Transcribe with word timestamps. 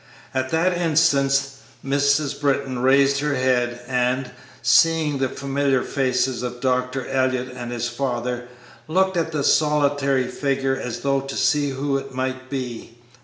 At 0.33 0.49
that 0.49 0.75
instant 0.75 1.31
Mrs. 1.85 2.41
Britton 2.41 2.79
raised 2.79 3.19
her 3.19 3.35
head, 3.35 3.81
and, 3.87 4.31
seeing 4.63 5.19
the 5.19 5.29
familiar 5.29 5.83
faces 5.83 6.41
of 6.41 6.59
Dr. 6.59 7.07
Elliott 7.07 7.51
and 7.53 7.71
his 7.71 7.87
father, 7.87 8.47
looked 8.87 9.15
at 9.15 9.31
the 9.31 9.43
solitary 9.43 10.25
figure 10.27 10.75
as 10.75 11.01
though 11.01 11.21
to 11.21 11.35
see 11.35 11.69
who 11.69 11.99
it 11.99 12.15
might 12.15 12.49
be. 12.49 12.97